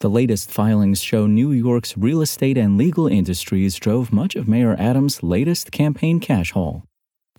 The 0.00 0.10
latest 0.10 0.50
filings 0.50 1.00
show 1.00 1.26
New 1.26 1.52
York's 1.52 1.96
real 1.96 2.20
estate 2.20 2.58
and 2.58 2.76
legal 2.76 3.06
industries 3.06 3.76
drove 3.76 4.12
much 4.12 4.36
of 4.36 4.46
Mayor 4.46 4.76
Adams' 4.78 5.22
latest 5.22 5.72
campaign 5.72 6.20
cash 6.20 6.52
haul. 6.52 6.84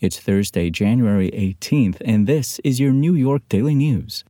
It's 0.02 0.18
Thursday, 0.18 0.72
January 0.72 1.30
18th, 1.30 2.02
and 2.04 2.26
this 2.26 2.58
is 2.64 2.80
your 2.80 2.94
New 2.94 3.14
York 3.14 3.44
Daily 3.48 3.76
News. 3.76 4.24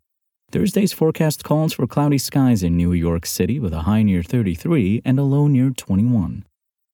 Thursday's 0.52 0.92
forecast 0.92 1.46
calls 1.46 1.72
for 1.72 1.88
cloudy 1.88 2.18
skies 2.18 2.64
in 2.64 2.76
New 2.76 2.92
York 2.92 3.26
City 3.26 3.62
with 3.62 3.72
a 3.72 3.84
high 3.84 4.04
near 4.04 4.24
33 4.24 5.04
and 5.06 5.18
a 5.18 5.24
low 5.24 5.48
near 5.48 5.70
21. 5.70 6.44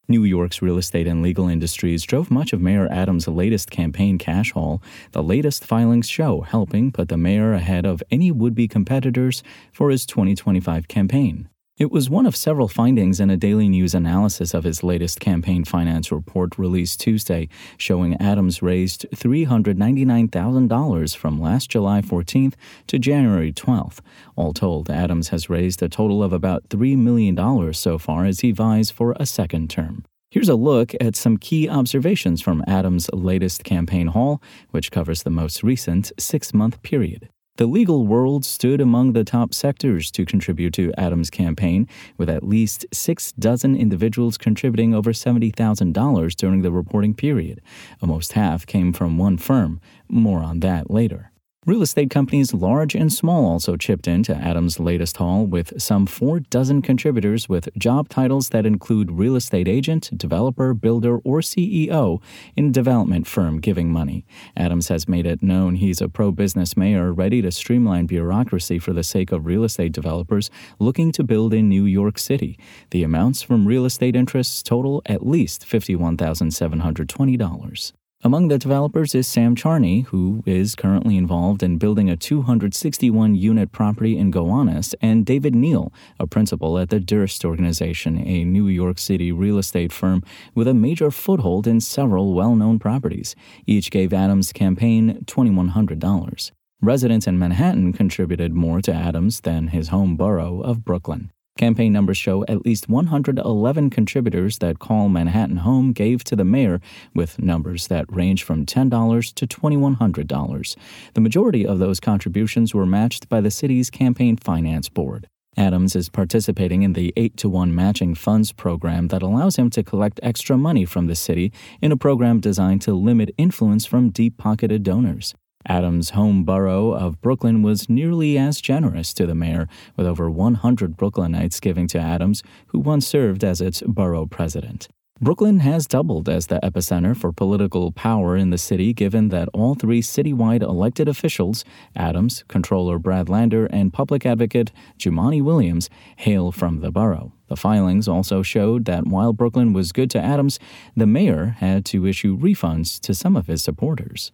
New 0.08 0.26
York's 0.26 0.62
real 0.62 0.78
estate 0.78 1.08
and 1.08 1.22
legal 1.22 1.48
industries 1.48 2.04
drove 2.04 2.30
much 2.30 2.52
of 2.52 2.60
Mayor 2.60 2.90
Adams' 2.92 3.26
latest 3.26 3.72
campaign 3.72 4.18
cash 4.18 4.52
haul, 4.52 4.84
the 5.14 5.24
latest 5.24 5.64
filings 5.64 6.10
show 6.10 6.42
helping 6.42 6.92
put 6.92 7.08
the 7.08 7.16
mayor 7.16 7.54
ahead 7.54 7.86
of 7.86 8.04
any 8.12 8.30
would 8.30 8.54
be 8.54 8.68
competitors 8.68 9.44
for 9.72 9.90
his 9.90 10.06
2025 10.06 10.90
campaign. 10.90 11.48
It 11.76 11.92
was 11.92 12.08
one 12.08 12.28
of 12.28 12.36
several 12.36 12.68
findings 12.68 13.20
in 13.20 13.32
a 13.32 13.38
Daily 13.38 13.68
News 13.68 13.96
analysis 13.96 14.54
of 14.54 14.64
his 14.64 14.84
latest 14.84 15.20
campaign 15.20 15.64
finance 15.64 16.12
report 16.12 16.60
released 16.60 17.00
Tuesday, 17.00 17.50
showing 17.80 18.16
Adams 18.18 18.62
raised 18.62 19.08
$399,000 19.16 21.18
from 21.18 21.42
last 21.42 21.72
July 21.72 22.02
14th 22.02 22.54
to 22.86 23.00
January 23.00 23.52
12th. 23.52 24.02
All 24.36 24.54
told, 24.54 24.92
Adams 24.92 25.30
has 25.30 25.50
raised 25.50 25.82
a 25.82 25.90
total 25.90 26.22
of 26.22 26.32
about 26.32 26.70
$3 26.70 26.96
million 26.96 27.74
so 27.74 27.98
far 27.98 28.26
as 28.26 28.42
he 28.42 28.52
vies 28.52 28.92
for 28.92 29.16
a 29.20 29.26
second 29.26 29.72
term. 29.72 30.06
Here's 30.30 30.50
a 30.50 30.56
look 30.56 30.94
at 31.02 31.16
some 31.16 31.38
key 31.38 31.68
observations 31.68 32.40
from 32.40 32.64
Adams' 32.68 33.10
latest 33.14 33.64
campaign 33.64 34.10
haul, 34.10 34.44
which 34.70 34.92
covers 34.92 35.24
the 35.24 35.32
most 35.32 35.64
recent 35.64 36.12
six 36.20 36.54
month 36.54 36.84
period. 36.84 37.30
The 37.58 37.68
legal 37.68 38.08
world 38.08 38.46
stood 38.46 38.82
among 38.82 39.14
the 39.14 39.24
top 39.24 39.54
sectors 39.54 40.10
to 40.12 40.26
contribute 40.26 40.74
to 40.74 40.92
Adams' 40.98 41.30
campaign, 41.30 41.88
with 42.18 42.28
at 42.28 42.42
least 42.44 42.88
six 42.92 43.32
dozen 43.34 43.76
individuals 43.76 44.40
contributing 44.40 44.96
over 44.96 45.14
$70,000 45.14 46.36
during 46.36 46.64
the 46.64 46.72
reporting 46.72 47.14
period. 47.14 47.62
Almost 48.02 48.34
half 48.34 48.66
came 48.66 48.92
from 48.92 49.20
one 49.20 49.38
firm. 49.38 49.80
More 50.10 50.42
on 50.42 50.62
that 50.62 50.90
later. 50.90 51.33
Real 51.66 51.82
estate 51.82 52.10
companies 52.10 52.54
large 52.54 52.94
and 52.94 53.14
small 53.14 53.46
also 53.46 53.78
chipped 53.78 54.06
into 54.06 54.36
Adams' 54.36 54.82
latest 54.82 55.16
haul 55.16 55.46
with 55.46 55.82
some 55.82 56.06
four 56.06 56.42
dozen 56.42 56.82
contributors 56.82 57.48
with 57.48 57.70
job 57.78 58.10
titles 58.10 58.50
that 58.50 58.66
include 58.66 59.10
real 59.10 59.38
estate 59.38 59.70
agent, 59.70 60.10
developer, 60.18 60.74
builder, 60.74 61.20
or 61.20 61.40
CEO 61.40 62.22
in 62.58 62.74
development 62.74 63.28
firm 63.28 63.62
giving 63.62 63.90
money. 63.90 64.26
Adams 64.58 64.90
has 64.90 65.08
made 65.08 65.26
it 65.26 65.42
known 65.42 65.76
he's 65.76 66.02
a 66.02 66.10
pro 66.10 66.34
business 66.34 66.76
mayor 66.76 67.14
ready 67.14 67.42
to 67.42 67.50
streamline 67.50 68.08
bureaucracy 68.08 68.78
for 68.78 68.92
the 68.92 69.02
sake 69.02 69.32
of 69.32 69.46
real 69.46 69.64
estate 69.64 69.94
developers 69.94 70.52
looking 70.80 71.14
to 71.14 71.24
build 71.24 71.54
in 71.54 71.70
New 71.70 71.86
York 71.86 72.20
City. 72.20 72.60
The 72.90 73.04
amounts 73.04 73.42
from 73.42 73.66
real 73.66 73.86
estate 73.86 74.18
interests 74.18 74.64
total 74.64 75.02
at 75.06 75.26
least 75.26 75.66
$51,720. 75.66 77.94
Among 78.26 78.48
the 78.48 78.58
developers 78.58 79.14
is 79.14 79.28
Sam 79.28 79.54
Charney, 79.54 80.02
who 80.02 80.44
is 80.46 80.76
currently 80.76 81.18
involved 81.18 81.62
in 81.62 81.78
building 81.78 82.10
a 82.10 82.16
261 82.16 83.36
unit 83.36 83.74
property 83.74 84.18
in 84.18 84.32
Gowanus, 84.32 84.96
and 85.02 85.26
David 85.26 85.54
Neal, 85.54 85.92
a 86.22 86.26
principal 86.26 86.80
at 86.80 86.90
the 86.90 87.02
Durst 87.02 87.44
Organization, 87.44 88.18
a 88.26 88.46
New 88.46 88.70
York 88.70 88.98
City 88.98 89.34
real 89.34 89.58
estate 89.58 89.92
firm 89.92 90.24
with 90.56 90.70
a 90.70 90.74
major 90.74 91.12
foothold 91.12 91.68
in 91.68 91.82
several 91.82 92.34
well 92.34 92.56
known 92.56 92.80
properties. 92.80 93.36
Each 93.68 93.92
gave 93.92 94.14
Adams' 94.14 94.54
campaign 94.54 95.26
$2,100. 95.26 96.52
Residents 96.82 97.28
in 97.28 97.38
Manhattan 97.38 97.92
contributed 97.92 98.54
more 98.54 98.82
to 98.84 98.94
Adams 98.94 99.42
than 99.42 99.68
his 99.68 99.90
home 99.90 100.16
borough 100.16 100.62
of 100.62 100.86
Brooklyn. 100.86 101.30
Campaign 101.56 101.94
numbers 101.94 102.18
show 102.18 102.44
at 102.46 102.66
least 102.66 102.90
111 102.90 103.92
contributors 103.92 104.58
that 104.58 104.80
Call 104.80 105.08
Manhattan 105.08 105.58
Home 105.58 105.94
gave 105.94 106.24
to 106.24 106.36
the 106.36 106.44
mayor, 106.44 106.82
with 107.14 107.40
numbers 107.40 107.88
that 107.88 108.12
range 108.12 108.44
from 108.44 108.66
$10 108.66 109.34
to 109.36 109.48
$2,100. 109.48 110.76
The 111.14 111.22
majority 111.22 111.66
of 111.66 111.78
those 111.78 112.00
contributions 112.00 112.74
were 112.74 112.88
matched 112.88 113.30
by 113.30 113.40
the 113.40 113.52
city's 113.52 113.92
Campaign 113.92 114.36
Finance 114.38 114.90
Board. 114.90 115.28
Adams 115.56 115.96
is 115.96 116.10
participating 116.10 116.82
in 116.82 116.94
the 116.94 117.14
8 117.16 117.38
to 117.38 117.50
1 117.50 117.76
matching 117.76 118.16
funds 118.16 118.52
program 118.52 119.10
that 119.10 119.22
allows 119.22 119.56
him 119.56 119.70
to 119.70 119.84
collect 119.84 120.20
extra 120.24 120.58
money 120.58 120.86
from 120.86 121.06
the 121.06 121.16
city 121.16 121.54
in 121.80 121.92
a 121.92 121.98
program 121.98 122.40
designed 122.40 122.82
to 122.82 122.96
limit 122.96 123.30
influence 123.38 123.86
from 123.86 124.10
deep 124.10 124.38
pocketed 124.38 124.82
donors. 124.82 125.36
Adams' 125.68 126.12
home 126.12 126.44
borough 126.44 126.92
of 126.92 127.22
Brooklyn 127.22 127.62
was 127.62 127.90
nearly 127.90 128.38
as 128.38 128.62
generous 128.62 129.14
to 129.14 129.26
the 129.26 129.36
mayor, 129.36 129.68
with 129.96 130.06
over 130.06 130.30
100 130.30 130.98
Brooklynites 130.98 131.62
giving 131.62 131.88
to 131.90 132.00
Adams, 132.00 132.44
who 132.68 132.80
once 132.80 133.08
served 133.08 133.44
as 133.44 133.62
its 133.62 133.82
borough 133.82 134.26
president. 134.26 134.88
Brooklyn 135.22 135.60
has 135.60 135.88
doubled 135.88 136.28
as 136.28 136.48
the 136.48 136.60
epicenter 136.62 137.16
for 137.16 137.32
political 137.32 137.94
power 137.94 138.36
in 138.36 138.50
the 138.50 138.58
city, 138.58 138.94
given 138.94 139.30
that 139.30 139.48
all 139.54 139.74
three 139.74 140.02
citywide 140.02 140.62
elected 140.62 141.08
officials 141.08 141.64
Adams, 141.96 142.44
Comptroller 142.50 143.00
Brad 143.00 143.30
Lander, 143.30 143.68
and 143.68 143.94
Public 143.94 144.26
Advocate 144.26 144.74
Jumaane 144.98 145.44
Williams 145.44 145.90
hail 146.18 146.52
from 146.52 146.82
the 146.82 146.92
borough. 146.92 147.32
The 147.48 147.56
filings 147.56 148.08
also 148.08 148.42
showed 148.42 148.84
that 148.86 149.08
while 149.08 149.32
Brooklyn 149.32 149.72
was 149.72 149.94
good 149.94 150.10
to 150.12 150.20
Adams, 150.20 150.60
the 150.94 151.08
mayor 151.08 151.56
had 151.60 151.86
to 151.86 152.06
issue 152.06 152.38
refunds 152.38 153.00
to 153.02 153.14
some 153.14 153.38
of 153.38 153.48
his 153.48 153.64
supporters. 153.64 154.34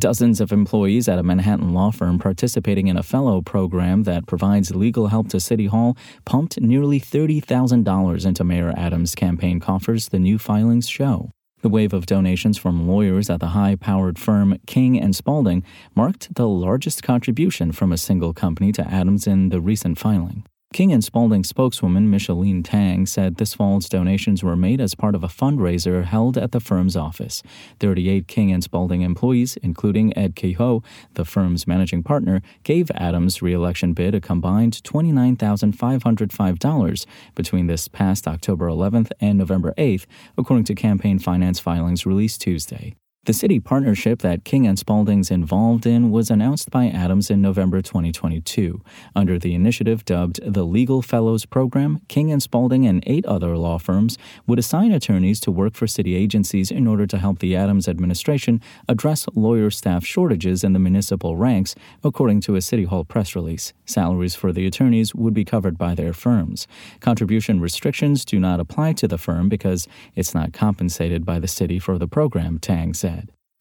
Dozens 0.00 0.40
of 0.40 0.50
employees 0.50 1.08
at 1.08 1.18
a 1.18 1.22
Manhattan 1.22 1.74
law 1.74 1.90
firm 1.90 2.18
participating 2.18 2.88
in 2.88 2.96
a 2.96 3.02
fellow 3.02 3.42
program 3.42 4.04
that 4.04 4.26
provides 4.26 4.74
legal 4.74 5.08
help 5.08 5.28
to 5.28 5.38
City 5.38 5.66
Hall 5.66 5.94
pumped 6.24 6.58
nearly 6.58 6.98
$30,000 6.98 8.24
into 8.24 8.42
Mayor 8.42 8.72
Adams' 8.78 9.14
campaign 9.14 9.60
coffers, 9.60 10.08
the 10.08 10.18
new 10.18 10.38
filings 10.38 10.88
show. 10.88 11.30
The 11.60 11.68
wave 11.68 11.92
of 11.92 12.06
donations 12.06 12.56
from 12.56 12.88
lawyers 12.88 13.28
at 13.28 13.40
the 13.40 13.48
high 13.48 13.76
powered 13.76 14.18
firm 14.18 14.56
King 14.66 14.98
and 14.98 15.14
Spalding 15.14 15.62
marked 15.94 16.34
the 16.34 16.48
largest 16.48 17.02
contribution 17.02 17.70
from 17.70 17.92
a 17.92 17.98
single 17.98 18.32
company 18.32 18.72
to 18.72 18.90
Adams 18.90 19.26
in 19.26 19.50
the 19.50 19.60
recent 19.60 19.98
filing. 19.98 20.46
King 20.72 20.92
and 20.92 21.02
Spalding 21.02 21.42
spokeswoman 21.42 22.08
Micheline 22.08 22.62
Tang 22.62 23.04
said 23.04 23.34
this 23.36 23.54
fall's 23.54 23.88
donations 23.88 24.44
were 24.44 24.54
made 24.54 24.80
as 24.80 24.94
part 24.94 25.16
of 25.16 25.24
a 25.24 25.28
fundraiser 25.28 26.04
held 26.04 26.38
at 26.38 26.52
the 26.52 26.60
firm's 26.60 26.96
office. 26.96 27.42
38 27.80 28.28
King 28.28 28.52
and 28.52 28.62
Spalding 28.62 29.02
employees, 29.02 29.56
including 29.64 30.16
Ed 30.16 30.36
Kehoe, 30.36 30.84
the 31.14 31.24
firm's 31.24 31.66
managing 31.66 32.04
partner, 32.04 32.40
gave 32.62 32.88
Adams' 32.92 33.42
reelection 33.42 33.94
bid 33.94 34.14
a 34.14 34.20
combined 34.20 34.74
$29,505 34.84 37.06
between 37.34 37.66
this 37.66 37.88
past 37.88 38.28
October 38.28 38.68
11th 38.68 39.10
and 39.20 39.38
November 39.38 39.74
8th, 39.76 40.06
according 40.38 40.66
to 40.66 40.76
campaign 40.76 41.18
finance 41.18 41.58
filings 41.58 42.06
released 42.06 42.42
Tuesday. 42.42 42.94
The 43.26 43.34
city 43.34 43.60
partnership 43.60 44.20
that 44.22 44.46
King 44.46 44.66
and 44.66 44.78
Spalding's 44.78 45.30
involved 45.30 45.84
in 45.84 46.10
was 46.10 46.30
announced 46.30 46.70
by 46.70 46.86
Adams 46.86 47.28
in 47.28 47.42
November 47.42 47.82
2022. 47.82 48.80
Under 49.14 49.38
the 49.38 49.54
initiative 49.54 50.06
dubbed 50.06 50.40
the 50.42 50.64
Legal 50.64 51.02
Fellows 51.02 51.44
Program, 51.44 52.00
King 52.08 52.32
and 52.32 52.42
Spalding 52.42 52.86
and 52.86 53.04
eight 53.06 53.26
other 53.26 53.58
law 53.58 53.76
firms 53.76 54.16
would 54.46 54.58
assign 54.58 54.90
attorneys 54.90 55.38
to 55.40 55.50
work 55.50 55.74
for 55.74 55.86
city 55.86 56.14
agencies 56.14 56.70
in 56.70 56.86
order 56.86 57.06
to 57.06 57.18
help 57.18 57.40
the 57.40 57.54
Adams 57.54 57.88
administration 57.88 58.58
address 58.88 59.26
lawyer 59.34 59.70
staff 59.70 60.02
shortages 60.02 60.64
in 60.64 60.72
the 60.72 60.78
municipal 60.78 61.36
ranks, 61.36 61.74
according 62.02 62.40
to 62.40 62.56
a 62.56 62.62
City 62.62 62.84
Hall 62.84 63.04
press 63.04 63.36
release. 63.36 63.74
Salaries 63.84 64.34
for 64.34 64.50
the 64.50 64.66
attorneys 64.66 65.14
would 65.14 65.34
be 65.34 65.44
covered 65.44 65.76
by 65.76 65.94
their 65.94 66.14
firms. 66.14 66.66
Contribution 67.00 67.60
restrictions 67.60 68.24
do 68.24 68.40
not 68.40 68.60
apply 68.60 68.94
to 68.94 69.06
the 69.06 69.18
firm 69.18 69.50
because 69.50 69.86
it's 70.14 70.34
not 70.34 70.54
compensated 70.54 71.26
by 71.26 71.38
the 71.38 71.46
city 71.46 71.78
for 71.78 71.98
the 71.98 72.08
program, 72.08 72.58
Tang 72.58 72.94
said. 72.94 73.09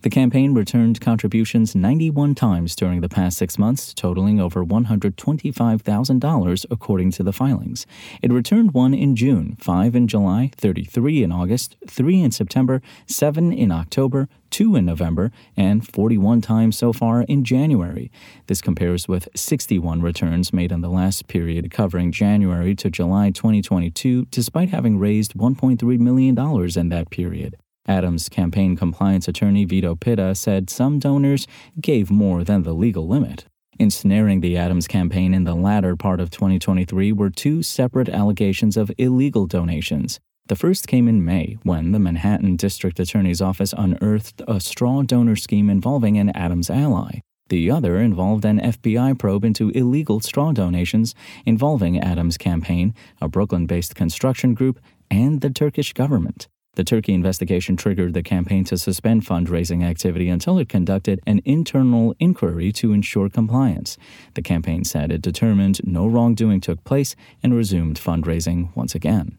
The 0.01 0.09
campaign 0.09 0.53
returned 0.53 1.01
contributions 1.01 1.75
91 1.75 2.33
times 2.33 2.73
during 2.73 3.01
the 3.01 3.09
past 3.09 3.37
six 3.37 3.59
months, 3.59 3.93
totaling 3.93 4.39
over 4.39 4.63
$125,000 4.63 6.65
according 6.71 7.11
to 7.11 7.21
the 7.21 7.33
filings. 7.33 7.85
It 8.21 8.31
returned 8.31 8.73
one 8.73 8.93
in 8.93 9.17
June, 9.17 9.57
five 9.59 9.95
in 9.95 10.07
July, 10.07 10.51
33 10.55 11.23
in 11.23 11.33
August, 11.33 11.75
three 11.85 12.21
in 12.21 12.31
September, 12.31 12.81
seven 13.07 13.51
in 13.51 13.73
October, 13.73 14.29
two 14.49 14.77
in 14.77 14.85
November, 14.85 15.33
and 15.57 15.85
41 15.85 16.39
times 16.39 16.77
so 16.77 16.93
far 16.93 17.23
in 17.23 17.43
January. 17.43 18.09
This 18.47 18.61
compares 18.61 19.09
with 19.09 19.27
61 19.35 20.01
returns 20.01 20.53
made 20.53 20.71
in 20.71 20.79
the 20.79 20.89
last 20.89 21.27
period 21.27 21.71
covering 21.71 22.13
January 22.13 22.73
to 22.75 22.89
July 22.89 23.31
2022, 23.31 24.27
despite 24.31 24.69
having 24.69 24.97
raised 24.97 25.33
$1.3 25.33 25.99
million 25.99 26.39
in 26.77 26.89
that 26.89 27.09
period. 27.09 27.57
Adams' 27.89 28.29
campaign 28.29 28.77
compliance 28.77 29.27
attorney 29.27 29.65
Vito 29.65 29.95
Pitta 29.95 30.35
said 30.35 30.69
some 30.69 30.99
donors 30.99 31.47
gave 31.81 32.11
more 32.11 32.43
than 32.43 32.61
the 32.61 32.73
legal 32.73 33.07
limit. 33.07 33.45
Ensnaring 33.79 34.41
the 34.41 34.55
Adams 34.55 34.87
campaign 34.87 35.33
in 35.33 35.43
the 35.43 35.55
latter 35.55 35.95
part 35.95 36.19
of 36.19 36.29
2023 36.29 37.11
were 37.11 37.31
two 37.31 37.63
separate 37.63 38.07
allegations 38.07 38.77
of 38.77 38.91
illegal 38.97 39.47
donations. 39.47 40.19
The 40.47 40.55
first 40.55 40.87
came 40.87 41.07
in 41.07 41.25
May 41.25 41.57
when 41.63 41.91
the 41.91 41.99
Manhattan 41.99 42.55
District 42.57 42.99
Attorney's 42.99 43.41
Office 43.41 43.73
unearthed 43.75 44.41
a 44.47 44.59
straw 44.59 45.01
donor 45.01 45.35
scheme 45.35 45.69
involving 45.69 46.17
an 46.17 46.29
Adams 46.35 46.69
ally. 46.69 47.21
The 47.49 47.71
other 47.71 47.97
involved 47.97 48.45
an 48.45 48.59
FBI 48.59 49.17
probe 49.17 49.43
into 49.43 49.69
illegal 49.69 50.19
straw 50.19 50.51
donations 50.51 51.15
involving 51.45 51.99
Adams' 51.99 52.37
campaign, 52.37 52.93
a 53.19 53.27
Brooklyn 53.27 53.65
based 53.65 53.95
construction 53.95 54.53
group, 54.53 54.79
and 55.09 55.41
the 55.41 55.49
Turkish 55.49 55.93
government. 55.93 56.47
The 56.79 56.85
Turkey 56.85 57.13
investigation 57.13 57.75
triggered 57.75 58.13
the 58.13 58.23
campaign 58.23 58.63
to 58.63 58.77
suspend 58.77 59.25
fundraising 59.25 59.83
activity 59.83 60.29
until 60.29 60.57
it 60.59 60.69
conducted 60.69 61.19
an 61.27 61.41
internal 61.43 62.15
inquiry 62.19 62.71
to 62.71 62.93
ensure 62.93 63.27
compliance. 63.27 63.97
The 64.35 64.41
campaign 64.41 64.85
said 64.85 65.11
it 65.11 65.21
determined 65.21 65.81
no 65.83 66.07
wrongdoing 66.07 66.61
took 66.61 66.81
place 66.85 67.17
and 67.43 67.53
resumed 67.53 67.99
fundraising 67.99 68.73
once 68.77 68.95
again. 68.95 69.37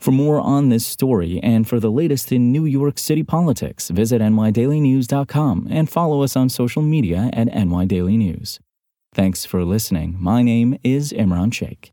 For 0.00 0.12
more 0.12 0.40
on 0.40 0.70
this 0.70 0.86
story 0.86 1.38
and 1.42 1.68
for 1.68 1.78
the 1.78 1.90
latest 1.90 2.32
in 2.32 2.52
New 2.52 2.64
York 2.64 2.98
City 2.98 3.22
politics, 3.22 3.90
visit 3.90 4.22
nydailynews.com 4.22 5.68
and 5.70 5.90
follow 5.90 6.22
us 6.22 6.36
on 6.36 6.48
social 6.48 6.80
media 6.80 7.28
at 7.34 7.48
nydailynews. 7.48 8.60
Thanks 9.12 9.44
for 9.44 9.62
listening. 9.62 10.16
My 10.18 10.40
name 10.40 10.78
is 10.82 11.12
Imran 11.12 11.52
Sheikh. 11.52 11.92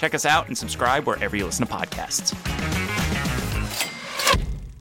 Check 0.00 0.14
us 0.14 0.24
out 0.24 0.46
and 0.46 0.56
subscribe 0.56 1.06
wherever 1.06 1.36
you 1.36 1.44
listen 1.44 1.66
to 1.66 1.70
podcasts. 1.70 2.79